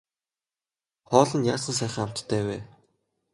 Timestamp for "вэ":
2.47-2.57